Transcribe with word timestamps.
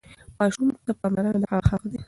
ماسوم 0.37 0.67
ته 0.85 0.91
پاملرنه 0.99 1.39
د 1.41 1.45
هغه 1.51 1.65
حق 1.73 1.83
دی. 1.89 1.97